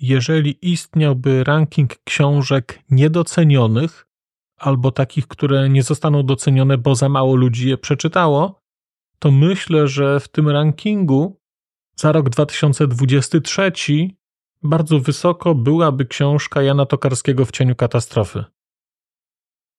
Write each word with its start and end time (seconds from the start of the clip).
jeżeli 0.00 0.58
istniałby 0.62 1.44
ranking 1.44 1.96
książek 2.04 2.78
niedocenionych 2.90 4.06
albo 4.56 4.92
takich, 4.92 5.26
które 5.26 5.68
nie 5.68 5.82
zostaną 5.82 6.22
docenione, 6.22 6.78
bo 6.78 6.94
za 6.94 7.08
mało 7.08 7.36
ludzi 7.36 7.68
je 7.68 7.78
przeczytało, 7.78 8.60
to 9.18 9.30
myślę, 9.30 9.88
że 9.88 10.20
w 10.20 10.28
tym 10.28 10.48
rankingu 10.48 11.40
za 11.96 12.12
rok 12.12 12.28
2023 12.30 13.72
bardzo 14.62 15.00
wysoko 15.00 15.54
byłaby 15.54 16.06
książka 16.06 16.62
Jana 16.62 16.86
Tokarskiego 16.86 17.44
w 17.44 17.50
cieniu 17.50 17.76
katastrofy. 17.76 18.44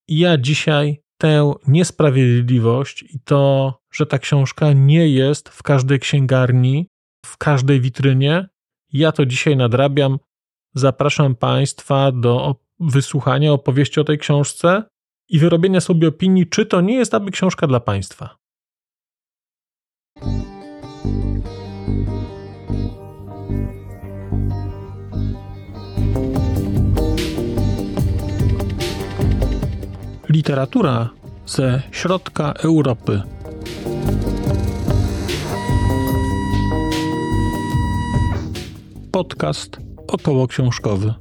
Ja 0.08 0.38
dzisiaj 0.38 1.02
tę 1.18 1.52
niesprawiedliwość 1.66 3.02
i 3.02 3.20
to, 3.20 3.74
że 3.92 4.06
ta 4.06 4.18
książka 4.18 4.72
nie 4.72 5.08
jest 5.08 5.48
w 5.48 5.62
każdej 5.62 6.00
księgarni, 6.00 6.88
w 7.26 7.36
każdej 7.36 7.80
witrynie, 7.80 8.48
ja 8.92 9.12
to 9.12 9.26
dzisiaj 9.26 9.56
nadrabiam. 9.56 10.18
Zapraszam 10.74 11.34
Państwa 11.34 12.12
do 12.12 12.56
wysłuchania 12.80 13.52
opowieści 13.52 14.00
o 14.00 14.04
tej 14.04 14.18
książce 14.18 14.82
i 15.28 15.38
wyrobienia 15.38 15.80
sobie 15.80 16.08
opinii, 16.08 16.46
czy 16.46 16.66
to 16.66 16.80
nie 16.80 16.94
jest 16.94 17.14
aby 17.14 17.30
książka 17.30 17.66
dla 17.66 17.80
Państwa. 17.80 18.36
Literatura 30.28 31.10
ze 31.46 31.82
środka 31.90 32.52
Europy. 32.52 33.39
Podcast 39.20 39.78
około 40.08 40.46
książkowy. 40.46 41.14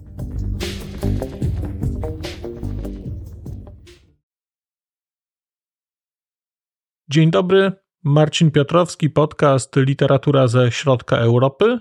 Dzień 7.10 7.32
dobry, 7.32 7.72
Marcin 8.04 8.52
Piotrowski, 8.52 9.10
podcast 9.10 9.76
Literatura 9.76 10.48
ze 10.48 10.72
środka 10.72 11.18
Europy. 11.18 11.80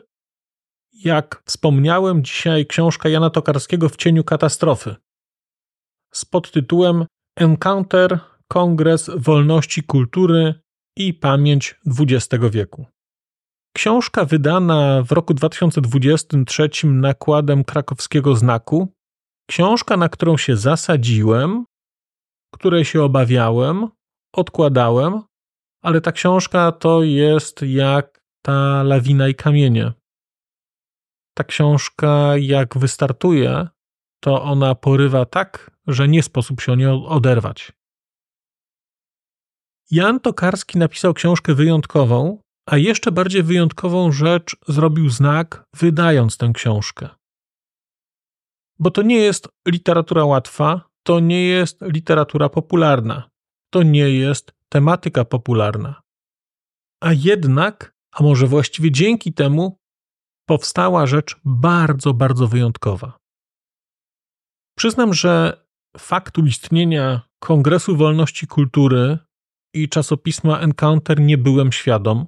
Jak 0.93 1.43
wspomniałem, 1.47 2.25
dzisiaj 2.25 2.67
książka 2.67 3.09
Jana 3.09 3.31
Tokarskiego 3.31 3.89
w 3.89 3.97
cieniu 3.97 4.25
katastrofy 4.25 4.97
z 6.13 6.25
podtytułem 6.25 7.07
Encounter 7.37 8.21
Kongres 8.49 9.11
Wolności 9.17 9.83
Kultury 9.83 10.55
i 10.97 11.15
Pamięć 11.15 11.81
XX 11.87 12.45
wieku. 12.51 12.98
Książka 13.79 14.25
wydana 14.25 15.03
w 15.03 15.13
roku 15.13 15.35
2023 15.35 16.71
nakładem 16.85 17.65
krakowskiego 17.65 18.37
znaku. 18.37 18.89
Książka, 19.51 19.97
na 19.97 20.09
którą 20.09 20.37
się 20.37 20.57
zasadziłem, 20.57 21.65
której 22.55 22.85
się 22.85 23.03
obawiałem, 23.03 23.89
odkładałem, 24.35 25.23
ale 25.83 26.01
ta 26.01 26.13
książka 26.13 26.73
to 26.73 27.03
jest 27.03 27.63
jak 27.63 28.21
ta 28.43 28.83
lawina 28.83 29.29
i 29.29 29.35
kamienie. 29.35 29.93
Ta 31.37 31.45
książka, 31.45 32.37
jak 32.37 32.79
wystartuje, 32.79 33.69
to 34.21 34.43
ona 34.43 34.75
porywa 34.75 35.25
tak, 35.25 35.71
że 35.87 36.09
nie 36.09 36.23
sposób 36.23 36.61
się 36.61 36.73
o 36.73 36.75
nią 36.75 37.07
oderwać. 37.07 37.73
Jan 39.91 40.21
Tokarski 40.21 40.79
napisał 40.79 41.15
książkę 41.15 41.55
wyjątkową, 41.55 42.39
a 42.71 42.77
jeszcze 42.77 43.13
bardziej 43.13 43.43
wyjątkową 43.43 44.13
rzecz 44.13 44.57
zrobił 44.69 45.11
znak, 45.11 45.65
wydając 45.77 46.37
tę 46.37 46.51
książkę. 46.55 47.09
Bo 48.79 48.91
to 48.91 49.03
nie 49.03 49.17
jest 49.17 49.49
literatura 49.69 50.25
łatwa, 50.25 50.91
to 51.03 51.21
nie 51.21 51.45
jest 51.45 51.83
literatura 51.83 52.49
popularna, 52.49 53.31
to 53.71 53.83
nie 53.83 54.11
jest 54.11 54.53
tematyka 54.69 55.25
popularna. 55.25 56.03
A 57.03 57.13
jednak, 57.13 57.95
a 58.13 58.23
może 58.23 58.47
właściwie 58.47 58.91
dzięki 58.91 59.33
temu, 59.33 59.79
powstała 60.49 61.07
rzecz 61.07 61.37
bardzo, 61.45 62.15
bardzo 62.15 62.49
wyjątkowa. 62.49 63.19
Przyznam, 64.79 65.15
że 65.15 65.65
faktu 65.99 66.47
istnienia 66.47 67.21
Kongresu 67.39 67.97
Wolności 67.97 68.47
Kultury 68.47 69.19
i 69.75 69.89
czasopisma 69.89 70.61
Encounter 70.61 71.21
nie 71.21 71.39
byłem 71.39 71.73
świadom 71.73 72.27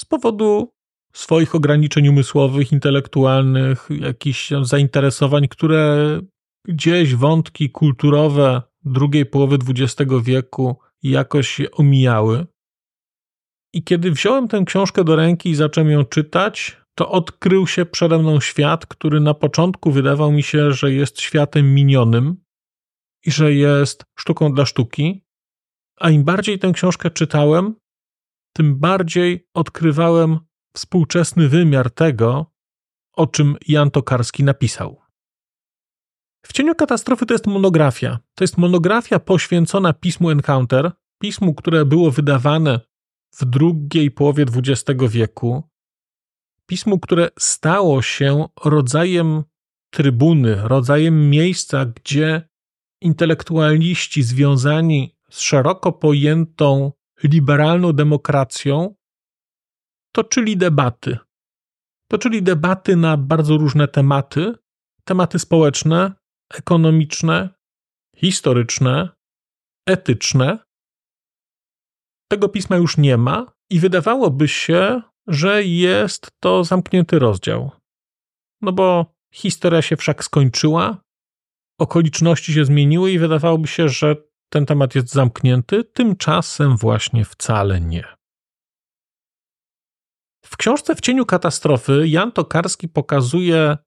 z 0.00 0.04
powodu 0.04 0.72
swoich 1.12 1.54
ograniczeń 1.54 2.08
umysłowych, 2.08 2.72
intelektualnych, 2.72 3.88
jakichś 3.90 4.50
zainteresowań, 4.62 5.48
które 5.48 6.20
gdzieś 6.64 7.14
wątki 7.14 7.70
kulturowe 7.70 8.62
drugiej 8.84 9.26
połowy 9.26 9.58
XX 9.68 10.12
wieku 10.22 10.76
jakoś 11.02 11.60
omijały. 11.72 12.46
I 13.72 13.84
kiedy 13.84 14.10
wziąłem 14.10 14.48
tę 14.48 14.62
książkę 14.66 15.04
do 15.04 15.16
ręki 15.16 15.50
i 15.50 15.54
zacząłem 15.54 15.90
ją 15.90 16.04
czytać, 16.04 16.76
to 16.94 17.10
odkrył 17.10 17.66
się 17.66 17.86
przede 17.86 18.18
mną 18.18 18.40
świat, 18.40 18.86
który 18.86 19.20
na 19.20 19.34
początku 19.34 19.90
wydawał 19.90 20.32
mi 20.32 20.42
się, 20.42 20.72
że 20.72 20.92
jest 20.92 21.20
światem 21.20 21.74
minionym 21.74 22.36
i 23.26 23.30
że 23.30 23.54
jest 23.54 24.04
sztuką 24.18 24.52
dla 24.52 24.66
sztuki, 24.66 25.24
a 25.96 26.10
im 26.10 26.24
bardziej 26.24 26.58
tę 26.58 26.72
książkę 26.72 27.10
czytałem, 27.10 27.74
tym 28.52 28.78
bardziej 28.78 29.48
odkrywałem 29.54 30.38
współczesny 30.74 31.48
wymiar 31.48 31.90
tego, 31.90 32.46
o 33.12 33.26
czym 33.26 33.56
Jan 33.68 33.90
Tokarski 33.90 34.44
napisał. 34.44 35.00
W 36.46 36.52
cieniu 36.52 36.74
katastrofy 36.74 37.26
to 37.26 37.34
jest 37.34 37.46
monografia. 37.46 38.18
To 38.34 38.44
jest 38.44 38.58
monografia 38.58 39.18
poświęcona 39.18 39.92
pismu 39.92 40.30
Encounter, 40.30 40.92
pismu, 41.18 41.54
które 41.54 41.84
było 41.84 42.10
wydawane 42.10 42.80
w 43.34 43.44
drugiej 43.44 44.10
połowie 44.10 44.44
XX 44.56 45.00
wieku, 45.08 45.70
pismu, 46.66 46.98
które 46.98 47.28
stało 47.38 48.02
się 48.02 48.44
rodzajem 48.64 49.42
trybuny, 49.90 50.56
rodzajem 50.68 51.30
miejsca, 51.30 51.86
gdzie 51.86 52.48
intelektualiści 53.00 54.22
związani 54.22 55.16
z 55.30 55.40
szeroko 55.40 55.92
pojętą 55.92 56.92
liberalną 57.24 57.92
demokracją 57.92 58.94
toczyli 60.12 60.56
debaty. 60.56 61.18
Toczyli 62.10 62.42
debaty 62.42 62.96
na 62.96 63.16
bardzo 63.16 63.56
różne 63.56 63.88
tematy, 63.88 64.54
tematy 65.04 65.38
społeczne, 65.38 66.12
ekonomiczne, 66.54 67.48
historyczne, 68.16 69.08
etyczne. 69.88 70.58
Tego 72.30 72.48
pisma 72.48 72.76
już 72.76 72.96
nie 72.96 73.16
ma 73.16 73.52
i 73.70 73.80
wydawałoby 73.80 74.48
się, 74.48 75.02
że 75.26 75.64
jest 75.64 76.30
to 76.40 76.64
zamknięty 76.64 77.18
rozdział. 77.18 77.70
No 78.62 78.72
bo 78.72 79.14
historia 79.32 79.82
się 79.82 79.96
wszak 79.96 80.24
skończyła, 80.24 81.02
okoliczności 81.80 82.52
się 82.52 82.64
zmieniły 82.64 83.12
i 83.12 83.18
wydawałoby 83.18 83.68
się, 83.68 83.88
że 83.88 84.16
ten 84.50 84.66
temat 84.66 84.94
jest 84.94 85.12
zamknięty, 85.12 85.84
tymczasem 85.84 86.76
właśnie 86.76 87.24
wcale 87.24 87.80
nie. 87.80 88.04
W 90.44 90.56
książce 90.56 90.94
W 90.94 91.00
cieniu 91.00 91.26
katastrofy 91.26 92.08
Jan 92.08 92.32
Tokarski 92.32 92.88
pokazuje 92.88 93.78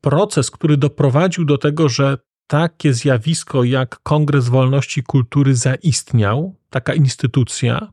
proces, 0.00 0.50
który 0.50 0.76
doprowadził 0.76 1.44
do 1.44 1.58
tego, 1.58 1.88
że 1.88 2.18
takie 2.46 2.94
zjawisko 2.94 3.64
jak 3.64 4.02
Kongres 4.02 4.48
Wolności 4.48 5.02
Kultury 5.02 5.56
zaistniał, 5.56 6.56
taka 6.70 6.94
instytucja, 6.94 7.92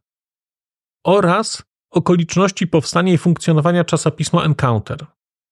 oraz 1.05 1.63
okoliczności 1.91 2.67
powstania 2.67 3.13
i 3.13 3.17
funkcjonowania 3.17 3.83
czasopisma 3.83 4.43
Encounter. 4.43 5.05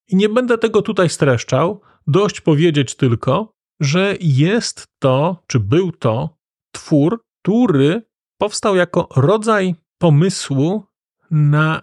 I 0.08 0.16
nie 0.16 0.30
będę 0.30 0.58
tego 0.58 0.82
tutaj 0.82 1.10
streszczał, 1.10 1.82
dość 2.08 2.42
powiedzieć 2.42 2.96
tylko, 2.96 3.52
że 3.80 4.16
jest 4.20 4.86
to, 5.00 5.44
czy 5.48 5.60
był 5.60 5.92
to 5.92 6.37
twór, 6.78 7.26
który 7.42 8.02
powstał 8.38 8.76
jako 8.76 9.08
rodzaj 9.16 9.76
pomysłu 9.98 10.86
na 11.32 11.82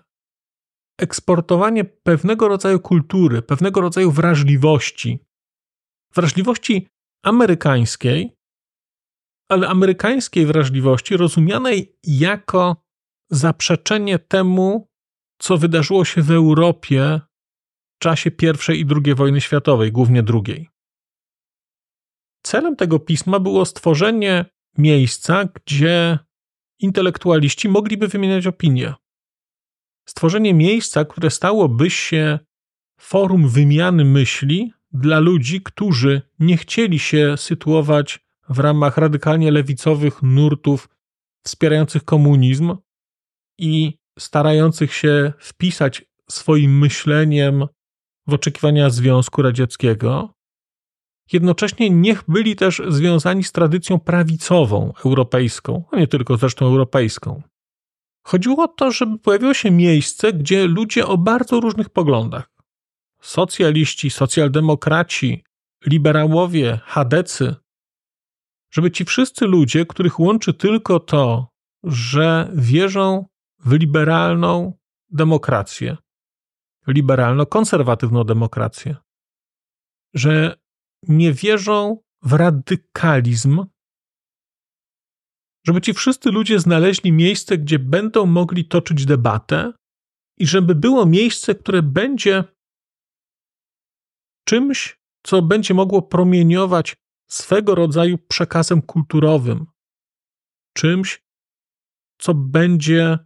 eksportowanie 0.99 1.85
pewnego 1.85 2.49
rodzaju 2.49 2.81
kultury, 2.81 3.43
pewnego 3.43 3.81
rodzaju 3.81 4.11
wrażliwości. 4.11 5.19
Wrażliwości 6.15 6.89
amerykańskiej, 7.25 8.37
ale 9.49 9.69
amerykańskiej 9.69 10.47
wrażliwości 10.47 11.17
rozumianej 11.17 11.99
jako 12.05 12.77
zaprzeczenie 13.31 14.19
temu, 14.19 14.89
co 15.39 15.59
wydarzyło 15.59 16.05
się 16.05 16.23
w 16.23 16.31
Europie 16.31 17.21
w 17.97 18.03
czasie 18.03 18.31
I 18.71 18.81
i 18.81 18.87
II 19.05 19.15
wojny 19.15 19.41
światowej, 19.41 19.93
głównie 19.93 20.23
II. 20.35 20.69
Celem 22.47 22.77
tego 22.77 22.99
pisma 22.99 23.41
było 23.41 23.65
stworzenie 23.65 24.54
miejsca, 24.79 25.45
gdzie 25.45 26.19
intelektualiści 26.79 27.69
mogliby 27.69 28.09
wymieniać 28.09 28.47
opinie. 28.47 28.95
Stworzenie 30.09 30.55
miejsca, 30.55 31.05
które 31.05 31.31
stałoby 31.31 31.91
się 31.91 32.39
forum 33.01 33.49
wymiany 33.49 34.05
myśli 34.05 34.73
dla 34.93 35.19
ludzi, 35.19 35.63
którzy 35.63 36.23
nie 36.39 36.57
chcieli 36.57 36.99
się 36.99 37.37
sytuować 37.37 38.25
w 38.49 38.59
ramach 38.59 38.97
radykalnie 38.97 39.51
lewicowych 39.51 40.23
nurtów 40.23 40.89
wspierających 41.45 42.05
komunizm 42.05 42.77
i 43.59 43.99
starających 44.19 44.95
się 44.95 45.33
wpisać 45.39 46.05
swoim 46.31 46.79
myśleniem 46.79 47.67
w 48.27 48.35
oczekiwania 48.35 48.91
Związku 48.91 49.43
Radzieckiego. 49.43 50.34
Jednocześnie 51.33 51.91
niech 51.91 52.23
byli 52.29 52.57
też 52.57 52.83
związani 52.89 53.45
z 53.45 53.53
tradycją 53.53 54.01
prawicową 54.01 54.93
europejską, 55.05 55.85
a 55.93 55.97
nie 55.97 56.07
tylko 56.07 56.37
zresztą 56.37 56.67
europejską. 56.67 57.43
Chodziło 58.23 58.65
o 58.65 58.69
to, 58.69 58.91
żeby 58.91 59.19
pojawiło 59.19 59.55
się 59.55 59.71
miejsce, 59.71 60.33
gdzie 60.33 60.67
ludzie 60.67 61.07
o 61.07 61.19
bardzo 61.19 61.61
różnych 61.61 61.91
poglądach. 61.91 62.51
Socjaliści, 63.21 64.11
socjaldemokraci, 64.11 65.45
liberałowie, 65.87 66.81
chadecy 66.85 67.55
żeby 68.75 68.91
ci 68.91 69.05
wszyscy 69.05 69.47
ludzie, 69.47 69.87
których 69.87 70.21
łączy 70.21 70.55
tylko 70.55 71.01
to, 71.01 71.49
że 71.85 72.51
wierzą 72.55 73.27
w 73.59 73.73
liberalną 73.73 74.73
demokrację, 75.11 75.97
liberalno-konserwatywną 76.87 78.25
demokrację, 78.25 78.97
że 80.15 80.57
nie 81.09 81.33
wierzą 81.33 82.03
w 82.23 82.33
radykalizm, 82.33 83.65
żeby 85.67 85.81
ci 85.81 85.95
wszyscy 85.95 86.31
ludzie 86.31 86.61
znaleźli 86.61 87.13
miejsce, 87.13 87.59
gdzie 87.59 87.79
będą 87.79 88.27
mogli 88.27 88.69
toczyć 88.69 89.07
debatę 89.07 89.73
i 90.39 90.47
żeby 90.47 90.75
było 90.75 91.07
miejsce, 91.07 91.55
które 91.55 91.83
będzie 91.83 92.45
czymś, 94.45 95.01
co 95.23 95.43
będzie 95.43 95.75
mogło 95.75 96.03
promieniować 96.03 96.97
swego 97.31 97.75
rodzaju 97.75 98.19
przekazem 98.19 98.83
kulturowym, 98.83 99.67
czymś, 100.77 101.23
co 102.19 102.35
będzie 102.35 103.19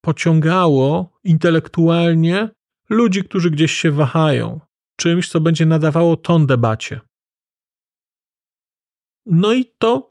pociągało 0.00 1.18
intelektualnie 1.24 2.50
ludzi, 2.88 3.24
którzy 3.24 3.50
gdzieś 3.50 3.72
się 3.72 3.90
wahają, 3.90 4.60
czymś, 4.96 5.28
co 5.28 5.40
będzie 5.40 5.66
nadawało 5.66 6.16
ton 6.16 6.46
debacie. 6.46 7.00
No 9.26 9.52
i 9.52 9.64
to 9.78 10.08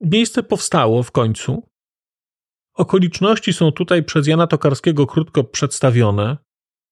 miejsce 0.00 0.42
powstało 0.42 1.02
w 1.02 1.10
końcu. 1.10 1.68
Okoliczności 2.74 3.52
są 3.52 3.72
tutaj 3.72 4.04
przez 4.04 4.26
Jana 4.26 4.46
Tokarskiego 4.46 5.06
krótko 5.06 5.44
przedstawione. 5.44 6.36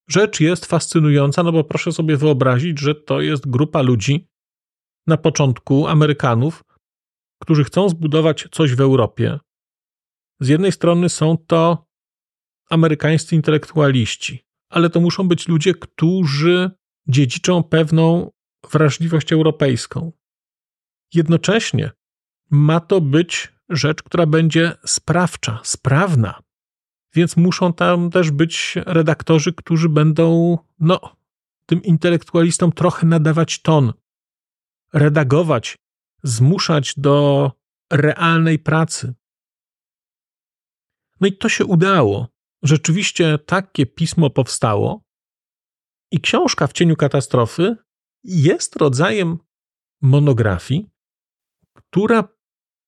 Rzecz 0.08 0.40
jest 0.40 0.66
fascynująca, 0.66 1.42
no 1.42 1.52
bo 1.52 1.64
proszę 1.64 1.92
sobie 1.92 2.16
wyobrazić, 2.16 2.80
że 2.80 2.94
to 2.94 3.20
jest 3.20 3.50
grupa 3.50 3.82
ludzi, 3.82 4.28
na 5.06 5.16
początku 5.16 5.86
Amerykanów, 5.86 6.64
którzy 7.42 7.64
chcą 7.64 7.88
zbudować 7.88 8.48
coś 8.52 8.74
w 8.74 8.80
Europie. 8.80 9.38
Z 10.40 10.48
jednej 10.48 10.72
strony 10.72 11.08
są 11.08 11.38
to 11.46 11.86
amerykańscy 12.70 13.36
intelektualiści, 13.36 14.44
ale 14.68 14.90
to 14.90 15.00
muszą 15.00 15.28
być 15.28 15.48
ludzie, 15.48 15.74
którzy 15.74 16.70
dziedziczą 17.08 17.62
pewną 17.62 18.30
wrażliwość 18.70 19.32
europejską. 19.32 20.12
Jednocześnie 21.14 21.90
ma 22.50 22.80
to 22.80 23.00
być 23.00 23.52
rzecz, 23.68 24.02
która 24.02 24.26
będzie 24.26 24.72
sprawcza, 24.86 25.60
sprawna. 25.62 26.40
Więc 27.14 27.36
muszą 27.36 27.72
tam 27.72 28.10
też 28.10 28.30
być 28.30 28.74
redaktorzy, 28.86 29.52
którzy 29.52 29.88
będą, 29.88 30.58
no, 30.80 31.00
tym 31.66 31.82
intelektualistom 31.82 32.72
trochę 32.72 33.06
nadawać 33.06 33.62
ton, 33.62 33.92
redagować, 34.92 35.76
zmuszać 36.22 36.94
do 36.96 37.52
realnej 37.92 38.58
pracy. 38.58 39.14
No 41.20 41.26
i 41.26 41.36
to 41.36 41.48
się 41.48 41.64
udało. 41.64 42.28
Rzeczywiście 42.62 43.38
takie 43.38 43.86
pismo 43.86 44.30
powstało. 44.30 45.02
I 46.14 46.20
książka 46.20 46.66
w 46.66 46.72
cieniu 46.72 46.96
katastrofy 46.96 47.76
jest 48.24 48.76
rodzajem 48.76 49.38
monografii, 50.02 50.86
która 51.74 52.28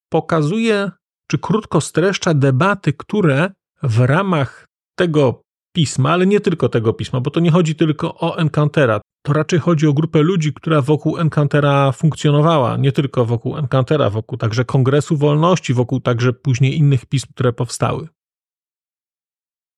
pokazuje, 0.09 0.91
czy 1.31 1.39
krótko 1.39 1.81
streszcza 1.81 2.35
debaty, 2.35 2.93
które 2.93 3.51
w 3.83 4.01
ramach 4.01 4.67
tego 4.99 5.43
pisma, 5.73 6.13
ale 6.13 6.27
nie 6.27 6.41
tylko 6.41 6.69
tego 6.69 6.93
pisma, 6.93 7.21
bo 7.21 7.31
to 7.31 7.41
nie 7.41 7.51
chodzi 7.51 7.75
tylko 7.75 8.15
o 8.19 8.39
Encountera 8.39 9.01
to 9.27 9.33
raczej 9.33 9.59
chodzi 9.59 9.87
o 9.87 9.93
grupę 9.93 10.23
ludzi, 10.23 10.53
która 10.53 10.83
wokół 10.83 11.19
Encountera 11.19 11.93
funkcjonowała, 11.93 12.77
nie 12.77 12.93
tylko 12.93 13.25
wokół 13.25 13.57
Encountera, 13.57 14.11
wokół 14.11 14.39
także 14.39 14.65
Kongresu 14.65 15.17
Wolności, 15.17 15.75
wokół 15.75 16.01
także 16.01 16.33
później 16.33 16.79
innych 16.79 17.07
pism, 17.07 17.27
które 17.35 17.53
powstały. 17.53 18.09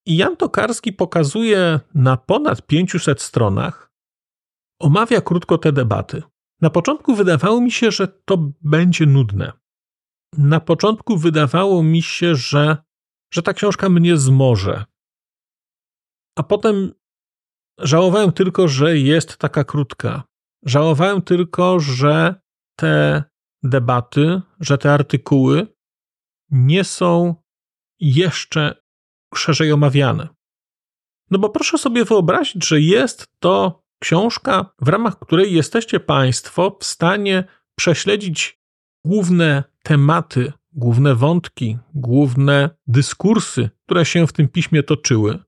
I 0.08 0.16
Jan 0.16 0.37
Tokarski 0.37 0.93
pokazuje 0.93 1.81
na 1.94 2.16
ponad 2.16 2.66
500 2.66 3.22
stronach, 3.22 3.93
omawia 4.81 5.20
krótko 5.20 5.58
te 5.58 5.72
debaty. 5.72 6.22
Na 6.60 6.70
początku 6.70 7.14
wydawało 7.14 7.60
mi 7.60 7.70
się, 7.70 7.90
że 7.90 8.08
to 8.08 8.52
będzie 8.60 9.06
nudne. 9.06 9.52
Na 10.38 10.60
początku 10.60 11.16
wydawało 11.16 11.82
mi 11.82 12.02
się, 12.02 12.34
że, 12.34 12.76
że 13.34 13.43
ta 13.43 13.52
książka 13.52 13.88
mnie 13.88 14.16
zmoże. 14.16 14.84
A 16.38 16.43
potem 16.43 16.93
Żałowałem 17.78 18.32
tylko, 18.32 18.69
że 18.69 18.99
jest 18.99 19.37
taka 19.37 19.64
krótka. 19.64 20.22
Żałowałem 20.64 21.22
tylko, 21.22 21.81
że 21.81 22.34
te 22.78 23.25
debaty, 23.62 24.40
że 24.60 24.78
te 24.78 24.93
artykuły 24.93 25.66
nie 26.50 26.84
są 26.84 27.34
jeszcze 28.00 28.82
szerzej 29.35 29.73
omawiane. 29.73 30.29
No 31.31 31.39
bo 31.39 31.49
proszę 31.49 31.79
sobie 31.79 32.05
wyobrazić, 32.05 32.67
że 32.67 32.81
jest 32.81 33.27
to 33.39 33.83
książka, 33.99 34.75
w 34.81 34.89
ramach 34.89 35.19
której 35.19 35.55
jesteście 35.55 36.01
Państwo 36.01 36.77
w 36.81 36.85
stanie 36.85 37.45
prześledzić 37.79 38.61
główne 39.05 39.65
tematy, 39.83 40.53
główne 40.73 41.15
wątki, 41.15 41.79
główne 41.95 42.71
dyskursy, 42.87 43.71
które 43.85 44.05
się 44.05 44.27
w 44.27 44.33
tym 44.33 44.49
piśmie 44.49 44.83
toczyły, 44.83 45.39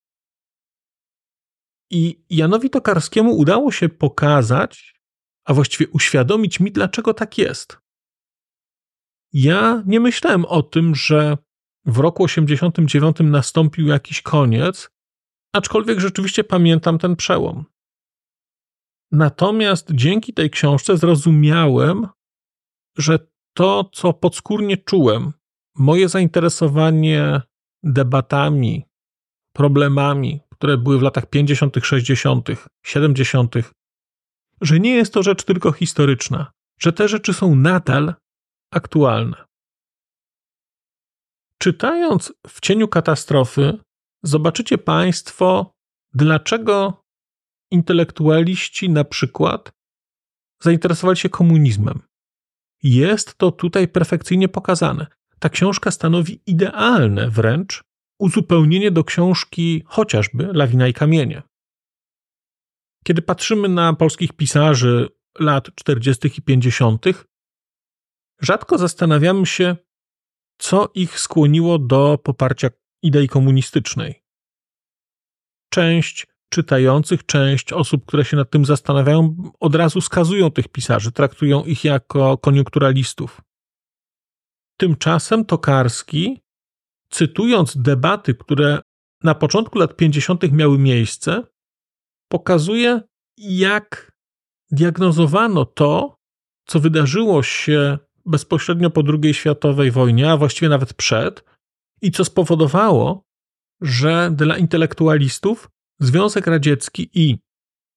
I 1.92 2.24
Janowi 2.30 2.70
Tokarskiemu 2.70 3.38
udało 3.38 3.72
się 3.72 3.90
pokazać, 3.90 5.02
a 5.46 5.54
właściwie 5.54 5.88
uświadomić 5.92 6.60
mi, 6.60 6.72
dlaczego 6.72 7.14
tak 7.14 7.38
jest. 7.38 7.78
Ja 9.34 9.84
nie 9.86 10.00
myślałem 10.00 10.46
o 10.46 10.64
tym, 10.64 10.96
że 10.96 11.38
w 11.86 11.98
roku 11.98 12.24
89 12.24 13.18
nastąpił 13.20 13.88
jakiś 13.88 14.22
koniec, 14.22 14.90
aczkolwiek 15.54 16.00
rzeczywiście 16.00 16.44
pamiętam 16.44 16.98
ten 16.98 17.16
przełom. 17.16 17.66
Natomiast 19.12 19.88
dzięki 19.92 20.34
tej 20.34 20.50
książce 20.50 20.98
zrozumiałem, 20.98 22.08
że 22.98 23.20
to, 23.54 23.90
co 23.94 24.14
podskórnie 24.14 24.78
czułem, 24.78 25.34
moje 25.76 26.10
zainteresowanie 26.10 27.42
debatami, 27.84 28.86
problemami, 29.54 30.40
które 30.54 30.78
były 30.78 31.00
w 31.00 31.02
latach 31.02 31.26
50., 31.30 31.76
60., 31.84 32.50
70., 32.86 33.56
że 34.62 34.80
nie 34.80 34.96
jest 34.96 35.14
to 35.14 35.24
rzecz 35.24 35.44
tylko 35.44 35.72
historyczna, 35.72 36.52
że 36.80 36.94
te 36.94 37.08
rzeczy 37.08 37.34
są 37.34 37.56
nadal 37.56 38.14
aktualne. 38.72 39.46
Czytając 41.62 42.34
w 42.48 42.62
cieniu 42.62 42.88
katastrofy, 42.88 43.80
zobaczycie 44.24 44.78
Państwo, 44.78 45.74
dlaczego 46.14 47.04
intelektualiści 47.72 48.90
na 48.90 49.04
przykład 49.04 49.72
zainteresowali 50.62 51.18
się 51.18 51.30
komunizmem. 51.30 52.02
Jest 52.84 53.38
to 53.38 53.52
tutaj 53.52 53.88
perfekcyjnie 53.88 54.50
pokazane. 54.50 55.08
Ta 55.40 55.50
książka 55.50 55.92
stanowi 55.92 56.42
idealne 56.46 57.30
wręcz 57.30 57.84
uzupełnienie 58.20 58.92
do 58.92 59.04
książki 59.04 59.84
chociażby 59.86 60.50
Lawina 60.54 60.88
i 60.88 60.94
Kamienie. 60.94 61.44
Kiedy 63.04 63.22
patrzymy 63.22 63.70
na 63.70 63.94
polskich 63.94 64.34
pisarzy 64.34 65.10
lat 65.40 65.76
40. 65.76 66.32
i 66.38 66.42
50., 66.42 67.06
rzadko 68.42 68.78
zastanawiamy 68.78 69.46
się, 69.46 69.76
co 70.58 70.92
ich 70.96 71.20
skłoniło 71.20 71.80
do 71.80 72.18
poparcia 72.18 72.70
idei 73.02 73.28
komunistycznej. 73.28 74.24
Część 75.70 76.28
czytających, 76.50 77.26
część 77.26 77.74
osób, 77.74 78.06
które 78.06 78.26
się 78.26 78.38
nad 78.38 78.50
tym 78.50 78.66
zastanawiają, 78.66 79.52
od 79.60 79.76
razu 79.76 80.02
skazują 80.02 80.52
tych 80.52 80.68
pisarzy, 80.68 81.12
traktują 81.12 81.64
ich 81.64 81.84
jako 81.84 82.38
koniunkturalistów. 82.38 83.42
Tymczasem 84.80 85.46
Tokarski, 85.46 86.42
cytując 87.10 87.78
debaty, 87.78 88.36
które 88.36 88.80
na 89.24 89.36
początku 89.36 89.80
lat 89.80 89.96
50. 89.96 90.52
miały 90.52 90.78
miejsce, 90.78 91.44
pokazuje, 92.32 93.02
jak 93.38 94.12
diagnozowano 94.72 95.66
to, 95.66 96.18
co 96.68 96.80
wydarzyło 96.80 97.44
się 97.44 97.98
bezpośrednio 98.26 98.90
po 98.90 99.04
II 99.24 99.34
światowej 99.34 99.92
wojnie, 99.92 100.32
a 100.32 100.38
właściwie 100.38 100.70
nawet 100.70 100.94
przed, 100.94 101.44
i 102.02 102.12
co 102.12 102.26
spowodowało, 102.26 103.24
że 103.82 104.32
dla 104.36 104.58
intelektualistów 104.58 105.70
Związek 106.00 106.48
Radziecki 106.48 107.10
i 107.14 107.38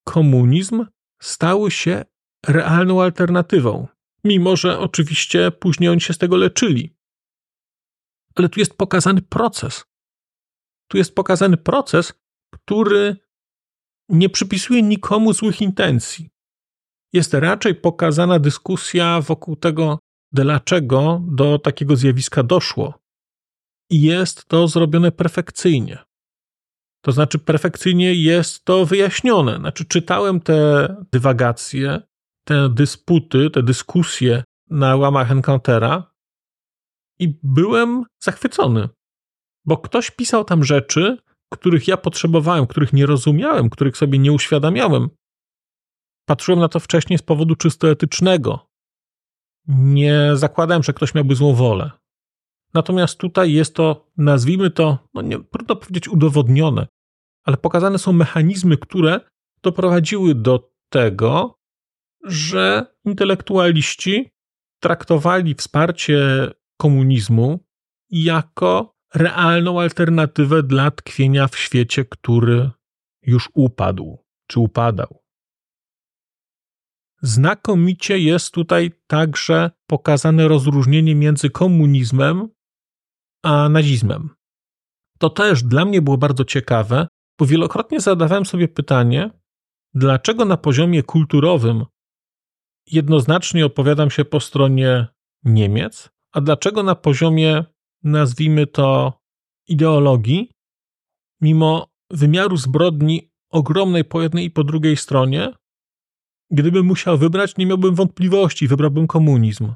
komunizm 0.04 0.86
stały 1.22 1.70
się 1.70 2.04
realną 2.46 3.02
alternatywą, 3.02 3.88
mimo 4.24 4.56
że 4.56 4.78
oczywiście 4.78 5.50
później 5.50 5.88
oni 5.90 6.00
się 6.00 6.12
z 6.12 6.18
tego 6.18 6.36
leczyli. 6.36 6.96
Ale 8.34 8.48
tu 8.48 8.60
jest 8.60 8.76
pokazany 8.76 9.22
proces. 9.22 9.84
Tu 10.88 10.96
jest 10.96 11.14
pokazany 11.14 11.56
proces, 11.56 12.12
który 12.54 13.16
nie 14.08 14.28
przypisuje 14.28 14.82
nikomu 14.82 15.32
złych 15.32 15.60
intencji. 15.60 16.30
Jest 17.12 17.34
raczej 17.34 17.74
pokazana 17.74 18.38
dyskusja 18.38 19.20
wokół 19.20 19.56
tego, 19.56 19.98
dlaczego 20.32 21.22
do 21.26 21.58
takiego 21.58 21.96
zjawiska 21.96 22.42
doszło. 22.42 22.98
I 23.90 24.02
jest 24.02 24.44
to 24.44 24.68
zrobione 24.68 25.12
perfekcyjnie. 25.12 26.09
To 27.04 27.12
znaczy, 27.12 27.38
perfekcyjnie 27.38 28.14
jest 28.14 28.64
to 28.64 28.86
wyjaśnione. 28.86 29.56
Znaczy, 29.56 29.84
czytałem 29.84 30.40
te 30.40 30.88
dywagacje, 31.12 32.02
te 32.44 32.68
dysputy, 32.68 33.50
te 33.50 33.62
dyskusje 33.62 34.44
na 34.70 34.96
łamach 34.96 35.30
Encountera 35.30 36.12
i 37.18 37.38
byłem 37.42 38.04
zachwycony, 38.22 38.88
bo 39.64 39.76
ktoś 39.76 40.10
pisał 40.10 40.44
tam 40.44 40.64
rzeczy, 40.64 41.18
których 41.52 41.88
ja 41.88 41.96
potrzebowałem, 41.96 42.66
których 42.66 42.92
nie 42.92 43.06
rozumiałem, 43.06 43.70
których 43.70 43.96
sobie 43.96 44.18
nie 44.18 44.32
uświadamiałem. 44.32 45.08
Patrzyłem 46.28 46.60
na 46.60 46.68
to 46.68 46.80
wcześniej 46.80 47.18
z 47.18 47.22
powodu 47.22 47.56
czysto 47.56 47.90
etycznego. 47.90 48.70
Nie 49.68 50.30
zakładałem, 50.34 50.82
że 50.82 50.92
ktoś 50.92 51.14
miałby 51.14 51.34
złą 51.34 51.54
wolę. 51.54 51.90
Natomiast 52.74 53.18
tutaj 53.18 53.52
jest 53.52 53.74
to, 53.74 54.06
nazwijmy 54.16 54.70
to, 54.70 54.98
no 55.14 55.22
nie 55.22 55.38
trudno 55.38 55.76
powiedzieć 55.76 56.08
udowodnione, 56.08 56.86
ale 57.44 57.56
pokazane 57.56 57.98
są 57.98 58.12
mechanizmy, 58.12 58.76
które 58.76 59.20
doprowadziły 59.62 60.34
do 60.34 60.72
tego, 60.88 61.58
że 62.24 62.86
intelektualiści 63.04 64.30
traktowali 64.80 65.54
wsparcie 65.54 66.50
komunizmu 66.76 67.64
jako 68.10 68.96
realną 69.14 69.80
alternatywę 69.80 70.62
dla 70.62 70.90
tkwienia 70.90 71.48
w 71.48 71.58
świecie, 71.58 72.04
który 72.04 72.70
już 73.22 73.48
upadł 73.54 74.24
czy 74.46 74.60
upadał. 74.60 75.20
Znakomicie 77.22 78.18
jest 78.18 78.54
tutaj 78.54 78.90
także 79.06 79.70
pokazane 79.86 80.48
rozróżnienie 80.48 81.14
między 81.14 81.50
komunizmem 81.50 82.48
a 83.42 83.68
nazizmem. 83.68 84.30
To 85.18 85.30
też 85.30 85.62
dla 85.62 85.84
mnie 85.84 86.02
było 86.02 86.18
bardzo 86.18 86.44
ciekawe, 86.44 87.06
bo 87.38 87.46
wielokrotnie 87.46 88.00
zadawałem 88.00 88.46
sobie 88.46 88.68
pytanie, 88.68 89.30
dlaczego 89.94 90.44
na 90.44 90.56
poziomie 90.56 91.02
kulturowym 91.02 91.84
jednoznacznie 92.86 93.66
opowiadam 93.66 94.10
się 94.10 94.24
po 94.24 94.40
stronie 94.40 95.06
Niemiec, 95.44 96.10
a 96.32 96.40
dlaczego 96.40 96.82
na 96.82 96.94
poziomie, 96.94 97.64
nazwijmy 98.02 98.66
to, 98.66 99.20
ideologii, 99.68 100.50
mimo 101.40 101.86
wymiaru 102.10 102.56
zbrodni 102.56 103.30
ogromnej 103.50 104.04
po 104.04 104.22
jednej 104.22 104.44
i 104.44 104.50
po 104.50 104.64
drugiej 104.64 104.96
stronie, 104.96 105.52
gdybym 106.50 106.86
musiał 106.86 107.18
wybrać, 107.18 107.56
nie 107.56 107.66
miałbym 107.66 107.94
wątpliwości, 107.94 108.68
wybrałbym 108.68 109.06
komunizm. 109.06 109.74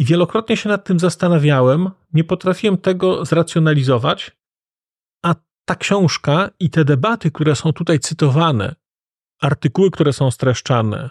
I 0.00 0.04
wielokrotnie 0.04 0.56
się 0.56 0.68
nad 0.68 0.84
tym 0.84 0.98
zastanawiałem, 0.98 1.90
nie 2.12 2.24
potrafiłem 2.24 2.78
tego 2.78 3.24
zracjonalizować, 3.24 4.30
a 5.24 5.34
ta 5.64 5.74
książka 5.74 6.50
i 6.60 6.70
te 6.70 6.84
debaty, 6.84 7.30
które 7.30 7.56
są 7.56 7.72
tutaj 7.72 7.98
cytowane, 7.98 8.74
artykuły, 9.40 9.90
które 9.90 10.12
są 10.12 10.30
streszczane, 10.30 11.10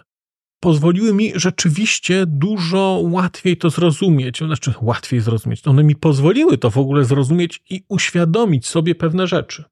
pozwoliły 0.60 1.14
mi 1.14 1.32
rzeczywiście 1.34 2.24
dużo 2.26 3.00
łatwiej 3.04 3.56
to 3.56 3.70
zrozumieć. 3.70 4.38
Znaczy, 4.38 4.74
łatwiej 4.80 5.20
zrozumieć. 5.20 5.66
One 5.66 5.84
mi 5.84 5.96
pozwoliły 5.96 6.58
to 6.58 6.70
w 6.70 6.78
ogóle 6.78 7.04
zrozumieć 7.04 7.62
i 7.70 7.84
uświadomić 7.88 8.66
sobie 8.66 8.94
pewne 8.94 9.26
rzeczy. 9.26 9.64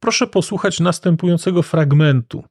Proszę 0.00 0.26
posłuchać 0.26 0.80
następującego 0.80 1.62
fragmentu. 1.62 2.44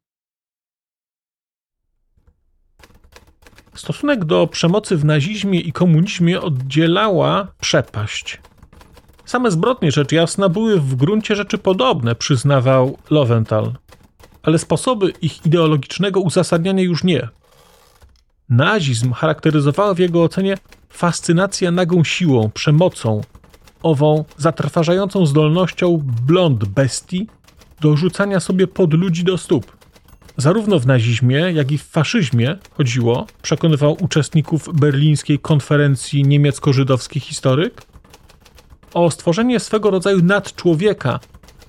Stosunek 3.75 4.25
do 4.25 4.47
przemocy 4.47 4.97
w 4.97 5.05
nazizmie 5.05 5.59
i 5.59 5.71
komunizmie 5.71 6.41
oddzielała 6.41 7.47
przepaść. 7.59 8.39
Same 9.25 9.51
zbrodnie, 9.51 9.91
rzecz 9.91 10.11
jasna, 10.11 10.49
były 10.49 10.79
w 10.79 10.95
gruncie 10.95 11.35
rzeczy 11.35 11.57
podobne, 11.57 12.15
przyznawał 12.15 12.97
Lowenthal, 13.09 13.73
ale 14.43 14.59
sposoby 14.59 15.13
ich 15.21 15.45
ideologicznego 15.45 16.19
uzasadniania 16.19 16.83
już 16.83 17.03
nie. 17.03 17.27
Nazizm 18.49 19.13
charakteryzowała 19.13 19.93
w 19.93 19.99
jego 19.99 20.23
ocenie 20.23 20.57
fascynacja 20.89 21.71
nagą 21.71 22.03
siłą, 22.03 22.49
przemocą, 22.53 23.21
ową 23.83 24.25
zatrważającą 24.37 25.25
zdolnością 25.25 26.03
blond 26.27 26.65
bestii 26.65 27.27
do 27.81 27.97
rzucania 27.97 28.39
sobie 28.39 28.67
pod 28.67 28.93
ludzi 28.93 29.23
do 29.23 29.37
stóp. 29.37 29.80
Zarówno 30.37 30.79
w 30.79 30.87
nazizmie, 30.87 31.37
jak 31.37 31.71
i 31.71 31.77
w 31.77 31.83
faszyzmie 31.83 32.57
chodziło, 32.77 33.27
przekonywał 33.41 33.97
uczestników 34.01 34.69
berlińskiej 34.73 35.39
konferencji 35.39 36.23
niemiecko-żydowski 36.23 37.19
historyk, 37.19 37.81
o 38.93 39.11
stworzenie 39.11 39.59
swego 39.59 39.91
rodzaju 39.91 40.23
nadczłowieka, 40.23 41.19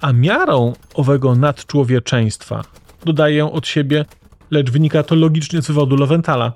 a 0.01 0.13
miarą 0.13 0.73
owego 0.95 1.35
nadczłowieczeństwa, 1.35 2.65
dodaję 3.05 3.53
od 3.53 3.67
siebie, 3.67 4.05
lecz 4.51 4.71
wynika 4.71 5.03
to 5.03 5.15
logicznie 5.15 5.63
z 5.63 5.67
wywodu 5.67 5.97
Lowenthala, 5.97 6.53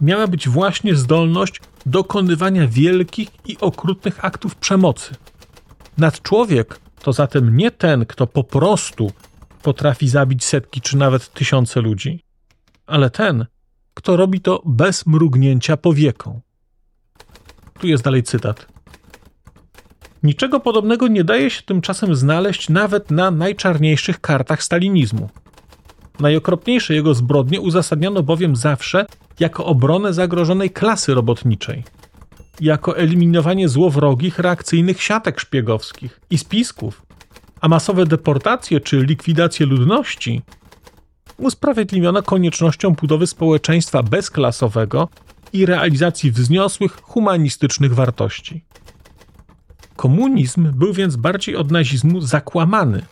miała 0.00 0.26
być 0.26 0.48
właśnie 0.48 0.94
zdolność 0.94 1.60
dokonywania 1.86 2.68
wielkich 2.68 3.28
i 3.46 3.56
okrutnych 3.60 4.24
aktów 4.24 4.54
przemocy. 4.56 5.14
Nadczłowiek 5.98 6.80
to 7.02 7.12
zatem 7.12 7.56
nie 7.56 7.70
ten, 7.70 8.06
kto 8.06 8.26
po 8.26 8.44
prostu 8.44 9.12
potrafi 9.62 10.08
zabić 10.08 10.44
setki 10.44 10.80
czy 10.80 10.96
nawet 10.96 11.32
tysiące 11.32 11.80
ludzi, 11.80 12.24
ale 12.86 13.10
ten, 13.10 13.46
kto 13.94 14.16
robi 14.16 14.40
to 14.40 14.62
bez 14.66 15.06
mrugnięcia 15.06 15.76
powieką. 15.76 16.40
Tu 17.80 17.86
jest 17.86 18.04
dalej 18.04 18.22
cytat. 18.22 18.66
Niczego 20.22 20.60
podobnego 20.60 21.08
nie 21.08 21.24
daje 21.24 21.50
się 21.50 21.62
tymczasem 21.62 22.14
znaleźć 22.14 22.68
nawet 22.68 23.10
na 23.10 23.30
najczarniejszych 23.30 24.20
kartach 24.20 24.62
stalinizmu. 24.62 25.30
Najokropniejsze 26.20 26.94
jego 26.94 27.14
zbrodnie 27.14 27.60
uzasadniano 27.60 28.22
bowiem 28.22 28.56
zawsze 28.56 29.06
jako 29.40 29.64
obronę 29.64 30.12
zagrożonej 30.12 30.70
klasy 30.70 31.14
robotniczej, 31.14 31.84
jako 32.60 32.96
eliminowanie 32.96 33.68
złowrogich 33.68 34.38
reakcyjnych 34.38 35.02
siatek 35.02 35.40
szpiegowskich 35.40 36.20
i 36.30 36.38
spisków, 36.38 37.02
a 37.60 37.68
masowe 37.68 38.06
deportacje 38.06 38.80
czy 38.80 39.04
likwidację 39.04 39.66
ludności 39.66 40.42
usprawiedliwiono 41.36 42.22
koniecznością 42.22 42.94
budowy 42.94 43.26
społeczeństwa 43.26 44.02
bezklasowego 44.02 45.08
i 45.52 45.66
realizacji 45.66 46.30
wzniosłych 46.30 47.00
humanistycznych 47.02 47.94
wartości. 47.94 48.64
Komunizm 49.96 50.72
był 50.72 50.92
więc 50.92 51.16
bardziej 51.16 51.56
od 51.56 51.70
nazizmu 51.70 52.20
zakłamany 52.20 53.02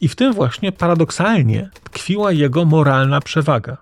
i 0.00 0.08
w 0.08 0.16
tym 0.16 0.32
właśnie 0.32 0.72
paradoksalnie 0.72 1.70
tkwiła 1.84 2.32
jego 2.32 2.64
moralna 2.64 3.20
przewaga. 3.20 3.76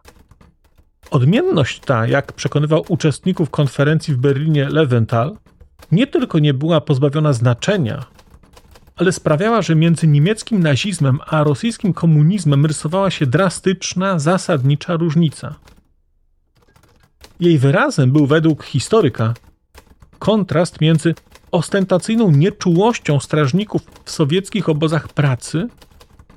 Odmienność 1.10 1.80
ta, 1.80 2.06
jak 2.06 2.32
przekonywał 2.32 2.84
uczestników 2.88 3.50
konferencji 3.50 4.14
w 4.14 4.16
Berlinie 4.16 4.68
Lewenthal, 4.68 5.36
nie 5.92 6.06
tylko 6.06 6.38
nie 6.38 6.54
była 6.54 6.80
pozbawiona 6.80 7.32
znaczenia, 7.32 8.04
ale 8.96 9.12
sprawiała, 9.12 9.62
że 9.62 9.74
między 9.74 10.06
niemieckim 10.06 10.62
nazizmem 10.62 11.18
a 11.26 11.44
rosyjskim 11.44 11.94
komunizmem 11.94 12.66
rysowała 12.66 13.10
się 13.10 13.26
drastyczna, 13.26 14.18
zasadnicza 14.18 14.96
różnica. 14.96 15.54
Jej 17.40 17.58
wyrazem 17.58 18.12
był 18.12 18.26
według 18.26 18.64
historyka 18.64 19.34
kontrast 20.18 20.80
między 20.80 21.14
ostentacyjną 21.52 22.30
nieczułością 22.30 23.20
strażników 23.20 23.82
w 24.04 24.10
sowieckich 24.10 24.68
obozach 24.68 25.08
pracy 25.08 25.68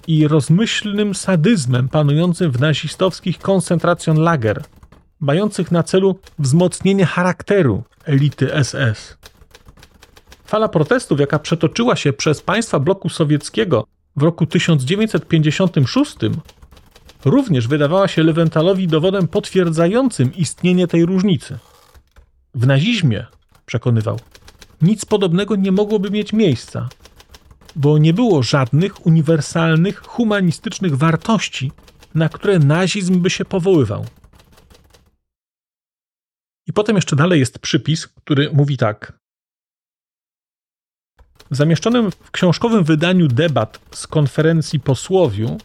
i 0.08 0.28
rozmyślnym 0.28 1.16
sadyzmem 1.16 1.90
panującym 1.90 2.52
w 2.52 2.60
nazistowskich 2.60 3.40
koncentracjonlager, 3.40 4.64
mających 5.20 5.72
na 5.72 5.84
celu 5.84 6.20
wzmocnienie 6.40 7.06
charakteru 7.06 7.84
elity 8.06 8.50
SS. 8.64 9.18
Fala 10.50 10.70
protestów, 10.70 11.20
jaka 11.20 11.40
przetoczyła 11.40 11.96
się 11.96 12.14
przez 12.14 12.42
państwa 12.42 12.80
bloku 12.80 13.10
sowieckiego 13.10 13.86
w 14.16 14.24
roku 14.24 14.46
1956, 14.46 16.16
również 17.26 17.68
wydawała 17.68 18.08
się 18.08 18.24
Lewentalowi 18.24 18.88
dowodem 18.88 19.28
potwierdzającym 19.28 20.36
istnienie 20.36 20.88
tej 20.88 21.06
różnicy. 21.06 21.58
W 22.56 22.68
nazizmie, 22.68 23.26
przekonywał, 23.66 24.20
nic 24.82 25.06
podobnego 25.06 25.56
nie 25.56 25.72
mogłoby 25.72 26.12
mieć 26.12 26.34
miejsca, 26.34 26.90
bo 27.76 27.98
nie 27.98 28.14
było 28.14 28.44
żadnych 28.44 29.06
uniwersalnych, 29.06 30.02
humanistycznych 30.02 30.98
wartości, 30.98 31.72
na 32.16 32.30
które 32.30 32.60
nazizm 32.60 33.22
by 33.22 33.30
się 33.30 33.46
powoływał. 33.46 34.06
I 36.68 36.74
potem 36.74 36.96
jeszcze 36.96 37.16
dalej 37.16 37.40
jest 37.40 37.60
przypis, 37.60 38.08
który 38.08 38.50
mówi 38.54 38.78
tak. 38.78 39.19
W 41.52 41.56
zamieszczonym 41.56 42.12
w 42.12 42.32
książkowym 42.32 42.84
wydaniu 42.84 43.28
debat 43.28 43.80
z 43.92 44.08
konferencji 44.08 44.80
posłowiu 44.80 45.58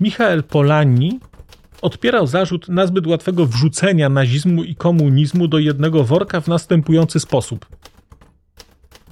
Michael 0.00 0.42
Polanyi 0.42 1.20
odpierał 1.82 2.26
zarzut 2.26 2.68
nazbyt 2.68 3.06
łatwego 3.06 3.46
wrzucenia 3.46 4.08
nazizmu 4.08 4.64
i 4.64 4.74
komunizmu 4.74 5.48
do 5.48 5.58
jednego 5.58 6.04
worka 6.04 6.40
w 6.40 6.48
następujący 6.48 7.20
sposób. 7.20 7.66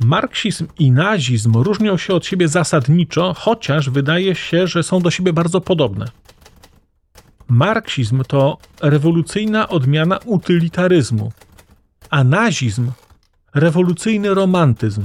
Marksizm 0.00 0.66
i 0.78 0.90
nazizm 0.90 1.56
różnią 1.56 1.96
się 1.96 2.14
od 2.14 2.26
siebie 2.26 2.48
zasadniczo, 2.48 3.34
chociaż 3.34 3.90
wydaje 3.90 4.34
się, 4.34 4.66
że 4.66 4.82
są 4.82 5.00
do 5.00 5.10
siebie 5.10 5.32
bardzo 5.32 5.60
podobne. 5.60 6.06
Marksizm 7.48 8.22
to 8.28 8.58
rewolucyjna 8.82 9.68
odmiana 9.68 10.18
utylitaryzmu, 10.24 11.32
a 12.10 12.24
nazizm 12.24 12.90
rewolucyjny 13.54 14.34
romantyzm. 14.34 15.02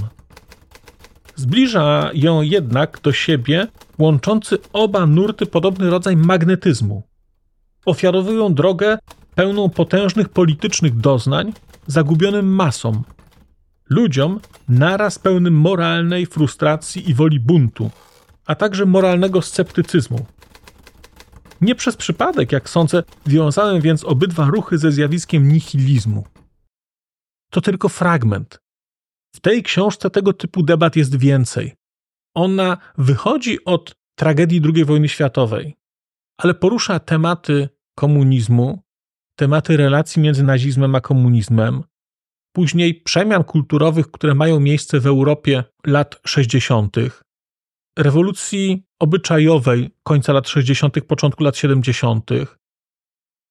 Zbliża 1.36 2.10
ją 2.14 2.42
jednak 2.42 3.00
do 3.04 3.14
siebie 3.14 3.68
łączący 3.98 4.58
oba 4.74 5.06
nurty 5.06 5.46
podobny 5.46 5.90
rodzaj 5.90 6.18
magnetyzmu. 6.18 7.04
Ofiarowują 7.86 8.54
drogę 8.54 8.98
pełną 9.36 9.70
potężnych 9.70 10.30
politycznych 10.30 10.98
doznań 10.98 11.54
zagubionym 11.88 12.56
masom, 12.56 13.04
ludziom 13.90 14.40
naraz 14.70 15.20
pełnym 15.20 15.54
moralnej 15.54 16.26
frustracji 16.26 17.10
i 17.10 17.14
woli 17.14 17.40
buntu, 17.40 17.92
a 18.46 18.56
także 18.56 18.86
moralnego 18.86 19.42
sceptycyzmu. 19.42 20.26
Nie 21.62 21.76
przez 21.76 21.96
przypadek, 21.96 22.52
jak 22.52 22.70
sądzę, 22.70 23.04
wiązałem 23.26 23.82
więc 23.82 24.04
obydwa 24.04 24.46
ruchy 24.46 24.78
ze 24.78 24.92
zjawiskiem 24.92 25.52
nihilizmu. 25.52 26.24
To 27.50 27.62
tylko 27.62 27.90
fragment. 27.90 28.65
W 29.36 29.40
tej 29.40 29.64
książce 29.64 30.10
tego 30.10 30.34
typu 30.34 30.64
debat 30.64 30.96
jest 30.96 31.16
więcej. 31.16 31.74
Ona 32.36 32.78
wychodzi 32.98 33.66
od 33.66 33.96
tragedii 34.18 34.62
II 34.76 34.86
wojny 34.86 35.10
światowej, 35.10 35.76
ale 36.38 36.54
porusza 36.54 37.00
tematy 37.00 37.70
komunizmu, 37.96 38.84
tematy 39.40 39.78
relacji 39.78 40.22
między 40.22 40.44
nazizmem 40.44 40.96
a 40.96 41.02
komunizmem, 41.02 41.84
później 42.56 42.94
przemian 42.94 43.44
kulturowych, 43.44 44.12
które 44.12 44.36
mają 44.36 44.60
miejsce 44.60 45.00
w 45.00 45.08
Europie 45.08 45.64
lat 45.86 46.20
60., 46.26 46.96
rewolucji 47.98 48.86
obyczajowej 49.00 49.96
końca 50.04 50.34
lat 50.34 50.48
60., 50.48 51.02
początku 51.08 51.44
lat 51.44 51.58
70., 51.58 52.30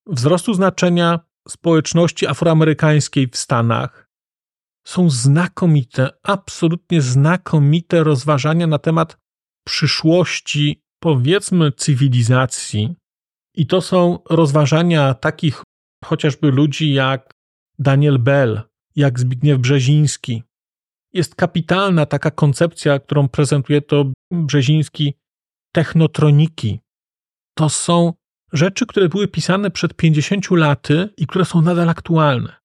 wzrostu 0.06 0.54
znaczenia 0.54 1.20
społeczności 1.48 2.26
afroamerykańskiej 2.26 3.28
w 3.28 3.36
Stanach. 3.36 4.03
Są 4.86 5.10
znakomite, 5.10 6.10
absolutnie 6.22 7.02
znakomite 7.02 8.04
rozważania 8.04 8.66
na 8.66 8.78
temat 8.78 9.16
przyszłości, 9.66 10.82
powiedzmy, 11.02 11.72
cywilizacji. 11.72 12.94
I 13.54 13.66
to 13.66 13.80
są 13.80 14.18
rozważania 14.30 15.14
takich 15.14 15.62
chociażby 16.04 16.50
ludzi 16.50 16.92
jak 16.92 17.30
Daniel 17.78 18.18
Bell, 18.18 18.62
jak 18.96 19.20
Zbigniew 19.20 19.58
Brzeziński. 19.58 20.42
Jest 21.12 21.34
kapitalna 21.34 22.06
taka 22.06 22.30
koncepcja, 22.30 22.98
którą 22.98 23.28
prezentuje 23.28 23.82
to 23.82 24.12
Brzeziński, 24.32 25.14
technotroniki. 25.72 26.80
To 27.54 27.68
są 27.68 28.12
rzeczy, 28.52 28.86
które 28.86 29.08
były 29.08 29.28
pisane 29.28 29.70
przed 29.70 29.94
50 29.94 30.50
laty 30.50 31.08
i 31.16 31.26
które 31.26 31.44
są 31.44 31.62
nadal 31.62 31.88
aktualne. 31.88 32.63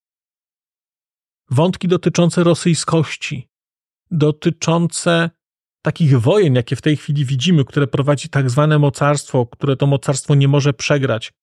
Wątki 1.52 1.88
dotyczące 1.88 2.44
rosyjskości, 2.44 3.50
dotyczące 4.12 5.30
takich 5.82 6.20
wojen, 6.20 6.56
jakie 6.56 6.76
w 6.76 6.82
tej 6.82 6.98
chwili 6.98 7.26
widzimy, 7.26 7.66
które 7.66 7.88
prowadzi 7.88 8.30
tak 8.30 8.50
zwane 8.50 8.80
mocarstwo, 8.80 9.46
które 9.46 9.76
to 9.76 9.88
mocarstwo 9.88 10.36
nie 10.36 10.48
może 10.48 10.74
przegrać, 10.74 11.34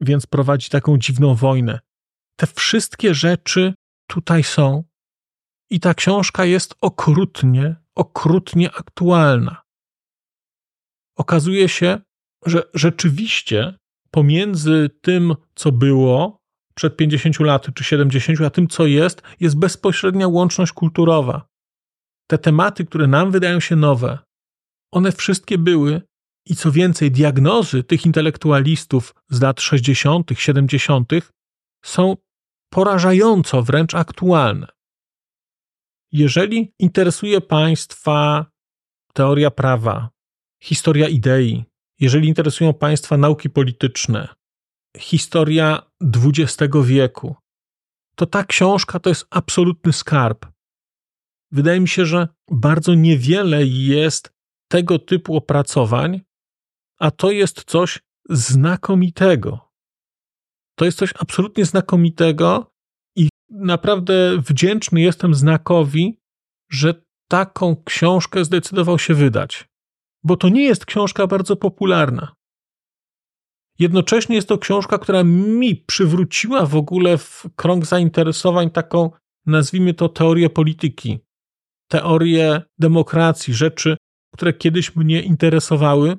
więc 0.00 0.26
prowadzi 0.26 0.68
taką 0.70 0.98
dziwną 0.98 1.34
wojnę. 1.34 1.80
Te 2.36 2.46
wszystkie 2.46 3.14
rzeczy 3.14 3.74
tutaj 4.06 4.44
są. 4.44 4.84
I 5.70 5.80
ta 5.80 5.94
książka 5.94 6.44
jest 6.44 6.74
okrutnie, 6.80 7.76
okrutnie 7.94 8.70
aktualna. 8.72 9.62
Okazuje 11.16 11.68
się, 11.68 12.00
że 12.46 12.62
rzeczywiście 12.74 13.78
pomiędzy 14.10 14.90
tym, 15.02 15.34
co 15.54 15.72
było 15.72 16.39
przed 16.80 16.96
50 16.96 17.40
laty 17.40 17.72
czy 17.72 17.84
70, 17.84 18.40
a 18.40 18.50
tym, 18.50 18.68
co 18.68 18.86
jest, 18.86 19.22
jest 19.40 19.58
bezpośrednia 19.58 20.28
łączność 20.28 20.72
kulturowa. 20.72 21.46
Te 22.30 22.38
tematy, 22.38 22.84
które 22.84 23.06
nam 23.06 23.30
wydają 23.30 23.60
się 23.60 23.76
nowe, 23.76 24.18
one 24.92 25.12
wszystkie 25.12 25.58
były 25.58 26.02
i 26.46 26.56
co 26.56 26.72
więcej, 26.72 27.10
diagnozy 27.10 27.82
tych 27.84 28.06
intelektualistów 28.06 29.14
z 29.30 29.40
lat 29.40 29.60
60., 29.60 30.30
70. 30.34 31.12
są 31.84 32.16
porażająco 32.72 33.62
wręcz 33.62 33.94
aktualne. 33.94 34.66
Jeżeli 36.12 36.74
interesuje 36.78 37.40
Państwa 37.40 38.46
teoria 39.14 39.50
prawa, 39.50 40.10
historia 40.62 41.08
idei, 41.08 41.64
jeżeli 42.00 42.28
interesują 42.28 42.74
Państwa 42.74 43.16
nauki 43.16 43.50
polityczne, 43.50 44.28
historia 44.98 45.90
XX 46.02 46.74
wieku, 46.84 47.36
to 48.16 48.26
ta 48.26 48.44
książka 48.44 48.98
to 48.98 49.08
jest 49.08 49.26
absolutny 49.30 49.92
skarb. 49.92 50.46
Wydaje 51.52 51.80
mi 51.80 51.88
się, 51.88 52.06
że 52.06 52.28
bardzo 52.50 52.94
niewiele 52.94 53.66
jest 53.66 54.32
tego 54.70 54.98
typu 54.98 55.36
opracowań, 55.36 56.20
a 56.98 57.10
to 57.10 57.30
jest 57.30 57.64
coś 57.64 58.00
znakomitego. 58.28 59.70
To 60.78 60.84
jest 60.84 60.98
coś 60.98 61.12
absolutnie 61.18 61.64
znakomitego 61.64 62.72
i 63.16 63.28
naprawdę 63.50 64.38
wdzięczny 64.38 65.00
jestem 65.00 65.34
znakowi, 65.34 66.20
że 66.70 67.02
taką 67.28 67.82
książkę 67.84 68.44
zdecydował 68.44 68.98
się 68.98 69.14
wydać, 69.14 69.68
bo 70.24 70.36
to 70.36 70.48
nie 70.48 70.62
jest 70.62 70.84
książka 70.84 71.26
bardzo 71.26 71.56
popularna. 71.56 72.34
Jednocześnie 73.80 74.36
jest 74.36 74.48
to 74.48 74.58
książka, 74.58 74.98
która 74.98 75.24
mi 75.24 75.76
przywróciła 75.76 76.66
w 76.66 76.76
ogóle 76.76 77.18
w 77.18 77.46
krąg 77.56 77.86
zainteresowań 77.86 78.70
taką, 78.70 79.10
nazwijmy 79.46 79.94
to, 79.94 80.08
teorię 80.08 80.50
polityki, 80.50 81.18
teorię 81.90 82.62
demokracji, 82.78 83.54
rzeczy, 83.54 83.96
które 84.34 84.52
kiedyś 84.52 84.96
mnie 84.96 85.22
interesowały 85.22 86.16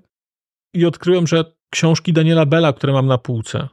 i 0.76 0.86
odkryłem, 0.86 1.28
że 1.28 1.54
książki 1.74 2.14
Daniela 2.14 2.46
Bella, 2.46 2.74
które 2.74 2.94
mam 2.94 3.08
na 3.08 3.18
półce, 3.18 3.68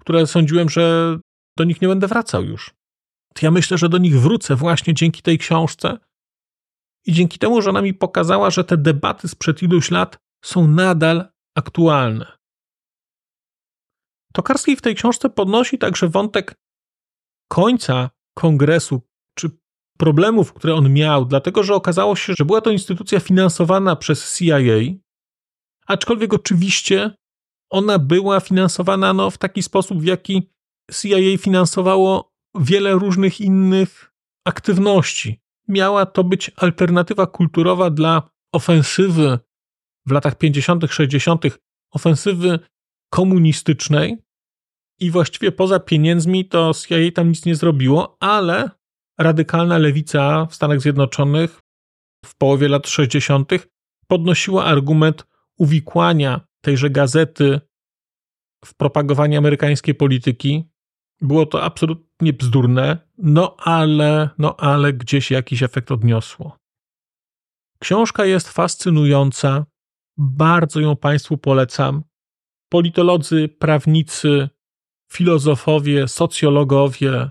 które 0.00 0.26
sądziłem, 0.26 0.68
że 0.68 1.16
do 1.58 1.64
nich 1.64 1.82
nie 1.82 1.88
będę 1.88 2.06
wracał 2.06 2.44
już. 2.44 2.74
To 3.34 3.46
ja 3.46 3.50
myślę, 3.50 3.78
że 3.78 3.88
do 3.88 3.98
nich 3.98 4.20
wrócę 4.20 4.56
właśnie 4.56 4.94
dzięki 4.94 5.22
tej 5.22 5.38
książce 5.38 5.98
i 7.06 7.12
dzięki 7.12 7.38
temu, 7.38 7.62
że 7.62 7.70
ona 7.70 7.82
mi 7.82 7.94
pokazała, 7.94 8.50
że 8.50 8.64
te 8.64 8.76
debaty 8.76 9.28
sprzed 9.28 9.62
iluś 9.62 9.90
lat 9.90 10.18
są 10.44 10.68
nadal 10.68 11.28
aktualne. 11.56 12.39
Tokarski 14.32 14.76
w 14.76 14.80
tej 14.80 14.94
książce 14.94 15.30
podnosi 15.30 15.78
także 15.78 16.08
wątek 16.08 16.54
końca 17.48 18.10
kongresu, 18.34 19.02
czy 19.34 19.50
problemów, 19.98 20.52
które 20.52 20.74
on 20.74 20.92
miał, 20.92 21.24
dlatego 21.24 21.62
że 21.62 21.74
okazało 21.74 22.16
się, 22.16 22.34
że 22.38 22.44
była 22.44 22.60
to 22.60 22.70
instytucja 22.70 23.20
finansowana 23.20 23.96
przez 23.96 24.38
CIA, 24.38 24.56
aczkolwiek 25.86 26.34
oczywiście 26.34 27.10
ona 27.70 27.98
była 27.98 28.40
finansowana 28.40 29.12
no, 29.12 29.30
w 29.30 29.38
taki 29.38 29.62
sposób, 29.62 30.02
w 30.02 30.04
jaki 30.04 30.50
CIA 30.92 31.38
finansowało 31.38 32.32
wiele 32.54 32.92
różnych 32.92 33.40
innych 33.40 34.12
aktywności. 34.44 35.40
Miała 35.68 36.06
to 36.06 36.24
być 36.24 36.50
alternatywa 36.56 37.26
kulturowa 37.26 37.90
dla 37.90 38.30
ofensywy 38.52 39.38
w 40.06 40.10
latach 40.12 40.38
50., 40.38 40.84
60., 40.90 41.44
ofensywy 41.90 42.58
komunistycznej 43.10 44.18
i 45.00 45.10
właściwie 45.10 45.52
poza 45.52 45.80
pieniędzmi 45.80 46.44
to 46.44 46.72
CIA 46.88 46.96
tam 47.14 47.28
nic 47.28 47.44
nie 47.44 47.54
zrobiło, 47.54 48.16
ale 48.20 48.70
radykalna 49.18 49.78
lewica 49.78 50.46
w 50.46 50.54
Stanach 50.54 50.80
Zjednoczonych 50.80 51.60
w 52.24 52.36
połowie 52.36 52.68
lat 52.68 52.88
60. 52.88 53.52
podnosiła 54.06 54.64
argument 54.64 55.26
uwikłania 55.58 56.40
tejże 56.60 56.90
gazety 56.90 57.60
w 58.64 58.74
propagowanie 58.74 59.38
amerykańskiej 59.38 59.94
polityki. 59.94 60.64
Było 61.20 61.46
to 61.46 61.62
absolutnie 61.62 62.32
bzdurne, 62.32 62.98
no 63.18 63.56
ale, 63.58 64.30
no 64.38 64.56
ale 64.56 64.92
gdzieś 64.92 65.30
jakiś 65.30 65.62
efekt 65.62 65.90
odniosło. 65.90 66.56
Książka 67.78 68.24
jest 68.24 68.48
fascynująca, 68.48 69.66
bardzo 70.18 70.80
ją 70.80 70.96
Państwu 70.96 71.38
polecam. 71.38 72.02
Politolodzy, 72.72 73.48
prawnicy, 73.48 74.48
filozofowie, 75.12 76.08
socjologowie, 76.08 77.30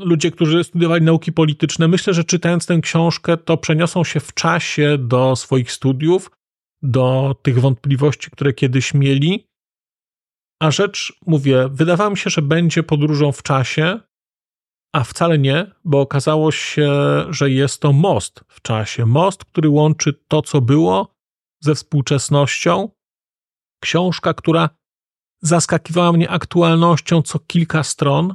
ludzie, 0.00 0.30
którzy 0.30 0.64
studiowali 0.64 1.04
nauki 1.04 1.32
polityczne, 1.32 1.88
myślę, 1.88 2.14
że 2.14 2.24
czytając 2.24 2.66
tę 2.66 2.80
książkę, 2.80 3.36
to 3.36 3.56
przeniosą 3.56 4.04
się 4.04 4.20
w 4.20 4.34
czasie 4.34 4.98
do 4.98 5.36
swoich 5.36 5.72
studiów, 5.72 6.30
do 6.82 7.36
tych 7.42 7.60
wątpliwości, 7.60 8.30
które 8.30 8.52
kiedyś 8.52 8.94
mieli. 8.94 9.48
A 10.62 10.70
rzecz, 10.70 11.18
mówię, 11.26 11.68
wydawało 11.70 12.10
mi 12.10 12.16
się, 12.16 12.30
że 12.30 12.42
będzie 12.42 12.82
podróżą 12.82 13.32
w 13.32 13.42
czasie, 13.42 14.00
a 14.92 15.04
wcale 15.04 15.38
nie, 15.38 15.70
bo 15.84 16.00
okazało 16.00 16.52
się, 16.52 16.92
że 17.30 17.50
jest 17.50 17.80
to 17.80 17.92
most 17.92 18.44
w 18.48 18.62
czasie. 18.62 19.06
Most, 19.06 19.44
który 19.44 19.68
łączy 19.68 20.12
to, 20.28 20.42
co 20.42 20.60
było, 20.60 21.14
ze 21.60 21.74
współczesnością. 21.74 22.90
Książka, 23.82 24.34
która 24.34 24.77
zaskakiwała 25.40 26.12
mnie 26.12 26.30
aktualnością 26.30 27.22
co 27.22 27.38
kilka 27.38 27.82
stron, 27.82 28.34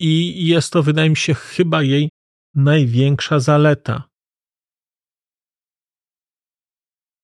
i 0.00 0.46
jest 0.46 0.72
to, 0.72 0.82
wydaje 0.82 1.10
mi 1.10 1.16
się, 1.16 1.34
chyba 1.34 1.82
jej 1.82 2.10
największa 2.54 3.40
zaleta. 3.40 4.08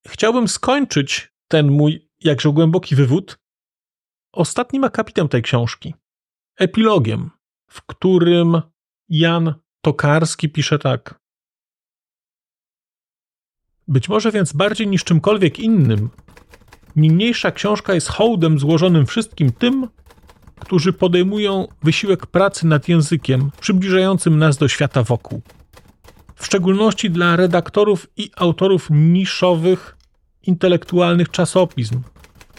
Chciałbym 0.07 0.49
skończyć 0.49 1.33
ten 1.49 1.71
mój 1.71 2.09
jakże 2.21 2.53
głęboki 2.53 2.97
wywód 2.97 3.39
ostatnim 4.33 4.85
akapitem 4.85 5.29
tej 5.29 5.43
książki, 5.43 5.95
epilogiem, 6.59 7.31
w 7.69 7.83
którym 7.83 8.63
Jan 9.09 9.55
Tokarski 9.85 10.49
pisze 10.49 10.79
tak. 10.79 11.21
Być 13.89 14.09
może 14.09 14.33
więc 14.33 14.53
bardziej 14.53 14.87
niż 14.87 15.05
czymkolwiek 15.05 15.59
innym, 15.59 16.11
niniejsza 16.97 17.51
książka 17.51 17.95
jest 17.95 18.09
hołdem 18.09 18.59
złożonym 18.59 19.07
wszystkim 19.07 19.53
tym, 19.53 19.89
którzy 20.61 20.93
podejmują 20.93 21.69
wysiłek 21.83 22.27
pracy 22.27 22.67
nad 22.67 22.89
językiem 22.89 23.51
przybliżającym 23.61 24.39
nas 24.39 24.57
do 24.57 24.69
świata 24.69 25.03
wokół. 25.03 25.43
W 26.35 26.47
szczególności 26.47 27.11
dla 27.11 27.37
redaktorów 27.37 28.07
i 28.17 28.31
autorów 28.37 28.89
niszowych, 28.91 29.97
intelektualnych 30.43 31.31
czasopism, 31.31 32.01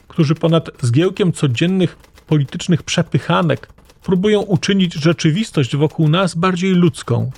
którzy 0.07 0.35
ponad 0.35 0.69
zgiełkiem 0.81 1.31
codziennych 1.33 1.97
politycznych 2.27 2.83
przepychanek 2.83 3.69
próbują 4.03 4.41
uczynić 4.41 4.93
rzeczywistość 4.93 5.75
wokół 5.75 6.09
nas 6.09 6.35
bardziej 6.35 6.71
ludzką, 6.71 7.31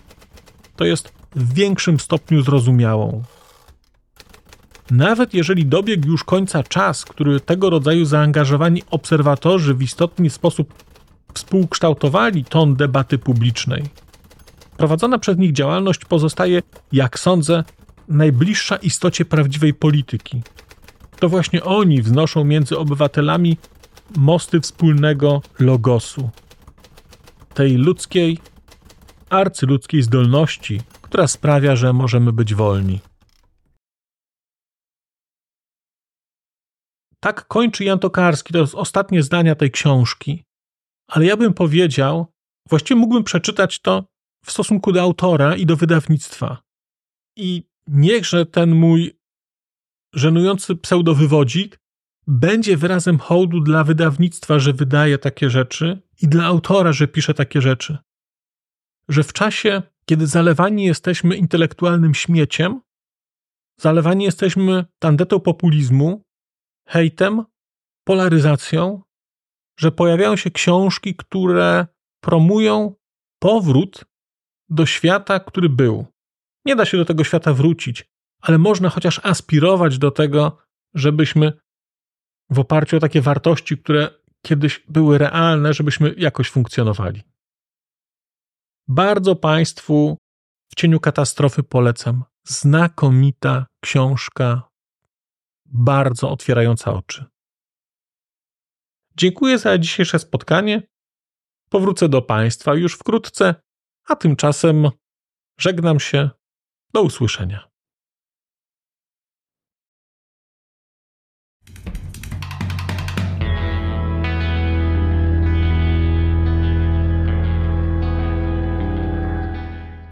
to 0.76 0.86
jest 0.86 1.14
w 1.36 1.54
większym 1.54 2.00
stopniu 2.00 2.42
zrozumiałą. 2.42 3.24
Nawet 4.92 5.34
jeżeli 5.34 5.66
dobiegł 5.66 6.08
już 6.08 6.24
końca 6.24 6.64
czas, 6.64 7.06
który 7.06 7.40
tego 7.40 7.70
rodzaju 7.70 8.06
zaangażowani 8.06 8.84
obserwatorzy 8.92 9.74
w 9.74 9.82
istotny 9.82 10.30
sposób 10.30 10.74
współkształtowali 11.34 12.46
ton 12.46 12.76
debaty 12.76 13.18
publicznej, 13.18 13.84
prowadzona 14.78 15.20
przez 15.20 15.38
nich 15.38 15.54
działalność 15.54 16.06
pozostaje, 16.06 16.62
jak 16.92 17.20
sądzę, 17.20 17.64
najbliższa 18.08 18.76
istocie 18.76 19.26
prawdziwej 19.26 19.74
polityki. 19.74 20.42
To 21.20 21.30
właśnie 21.30 21.64
oni 21.64 22.02
wznoszą 22.02 22.44
między 22.44 22.78
obywatelami 22.78 23.58
mosty 24.18 24.62
wspólnego 24.62 25.42
logosu, 25.60 26.30
tej 27.54 27.76
ludzkiej, 27.76 28.38
arcyludzkiej 29.30 30.02
zdolności, 30.02 30.82
która 31.02 31.28
sprawia, 31.28 31.76
że 31.76 31.94
możemy 31.94 32.34
być 32.34 32.54
wolni. 32.56 33.00
Tak 37.26 37.48
kończy 37.48 37.84
Jan 37.84 38.00
Tokarski, 38.00 38.54
to 38.54 38.60
jest 38.60 38.76
ostatnie 38.76 39.24
zdania 39.24 39.56
tej 39.56 39.72
książki. 39.72 40.44
Ale 41.08 41.26
ja 41.26 41.38
bym 41.38 41.54
powiedział, 41.54 42.26
właściwie 42.70 43.00
mógłbym 43.00 43.24
przeczytać 43.24 43.80
to 43.80 44.06
w 44.46 44.52
stosunku 44.52 44.92
do 44.92 45.02
autora 45.02 45.56
i 45.56 45.66
do 45.66 45.76
wydawnictwa. 45.76 46.58
I 47.38 47.64
niechże 47.88 48.46
ten 48.46 48.76
mój 48.76 49.20
żenujący 50.14 50.76
pseudowywodzik 50.76 51.80
będzie 52.28 52.78
wyrazem 52.78 53.20
hołdu 53.20 53.60
dla 53.60 53.84
wydawnictwa, 53.84 54.60
że 54.60 54.74
wydaje 54.74 55.18
takie 55.18 55.50
rzeczy 55.50 56.02
i 56.22 56.28
dla 56.28 56.46
autora, 56.46 56.94
że 56.94 57.08
pisze 57.08 57.34
takie 57.34 57.62
rzeczy. 57.62 57.98
Że 59.10 59.24
w 59.24 59.34
czasie, 59.34 59.82
kiedy 60.06 60.28
zalewani 60.28 60.84
jesteśmy 60.84 61.36
intelektualnym 61.36 62.14
śmieciem, 62.14 62.82
zalewani 63.80 64.26
jesteśmy 64.26 64.86
tandetą 65.00 65.40
populizmu, 65.40 66.25
hejtem, 66.88 67.44
polaryzacją, 68.08 69.02
że 69.80 69.92
pojawiają 69.92 70.36
się 70.36 70.52
książki, 70.52 71.16
które 71.16 71.88
promują 72.24 72.96
powrót 73.40 74.06
do 74.70 74.86
świata, 74.86 75.40
który 75.40 75.70
był. 75.70 76.06
Nie 76.66 76.76
da 76.76 76.86
się 76.86 76.98
do 76.98 77.06
tego 77.06 77.24
świata 77.24 77.54
wrócić, 77.54 78.06
ale 78.42 78.58
można 78.58 78.90
chociaż 78.90 79.22
aspirować 79.24 79.98
do 79.98 80.12
tego, 80.12 80.58
żebyśmy 80.94 81.54
w 82.50 82.60
oparciu 82.60 82.98
o 82.98 83.00
takie 83.00 83.22
wartości, 83.22 83.78
które 83.78 84.10
kiedyś 84.46 84.84
były 84.90 85.18
realne, 85.18 85.74
żebyśmy 85.74 86.14
jakoś 86.18 86.50
funkcjonowali. 86.50 87.24
Bardzo 88.88 89.36
Państwu 89.36 90.18
w 90.72 90.76
cieniu 90.76 91.00
katastrofy 91.00 91.64
polecam. 91.64 92.24
Znakomita 92.48 93.66
książka 93.84 94.70
bardzo 95.66 96.30
otwierająca 96.30 96.94
oczy. 96.94 97.26
Dziękuję 99.18 99.58
za 99.58 99.78
dzisiejsze 99.78 100.20
spotkanie. 100.20 100.82
Powrócę 101.70 102.10
do 102.10 102.22
Państwa 102.22 102.76
już 102.76 102.94
wkrótce, 102.94 103.56
a 104.08 104.16
tymczasem 104.16 104.90
żegnam 105.60 106.00
się. 106.00 106.30
Do 106.94 107.02
usłyszenia. 107.02 107.70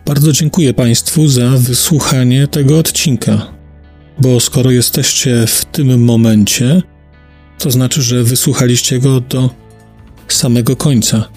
Bardzo 0.05 0.31
dziękuję 0.31 0.73
Państwu 0.73 1.27
za 1.27 1.49
wysłuchanie 1.49 2.47
tego 2.47 2.79
odcinka, 2.79 3.53
bo 4.21 4.39
skoro 4.39 4.71
jesteście 4.71 5.47
w 5.47 5.65
tym 5.65 6.03
momencie, 6.03 6.81
to 7.59 7.71
znaczy, 7.71 8.01
że 8.01 8.23
wysłuchaliście 8.23 8.99
go 8.99 9.19
do 9.19 9.49
samego 10.27 10.75
końca. 10.75 11.29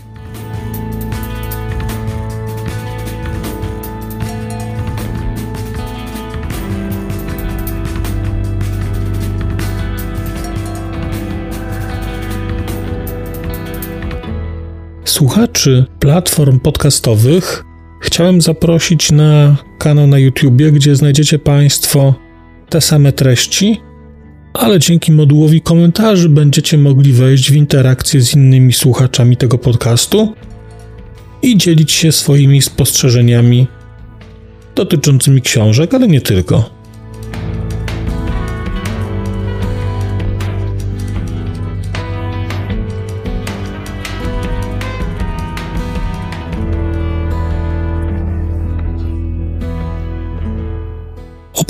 Słuchaczy 15.05 15.85
platform 15.99 16.61
podcastowych 16.61 17.65
chciałem 18.01 18.41
zaprosić 18.41 19.12
na 19.12 19.57
kanał 19.79 20.07
na 20.07 20.19
YouTube, 20.19 20.62
gdzie 20.73 20.97
znajdziecie 20.97 21.39
Państwo 21.39 22.26
te 22.68 22.81
same 22.81 23.12
treści, 23.12 23.81
ale 24.52 24.79
dzięki 24.79 25.12
modułowi 25.12 25.61
komentarzy 25.61 26.29
będziecie 26.29 26.79
mogli 26.79 27.12
wejść 27.12 27.50
w 27.50 27.55
interakcję 27.55 28.20
z 28.20 28.35
innymi 28.35 28.72
słuchaczami 28.72 29.37
tego 29.37 29.59
podcastu 29.59 30.35
i 31.42 31.57
dzielić 31.57 31.92
się 31.92 32.12
swoimi 32.12 32.62
spostrzeżeniami 32.62 33.66
dotyczącymi 34.74 35.42
książek, 35.42 35.94
ale 35.94 36.09
nie 36.09 36.20
tylko. 36.20 36.76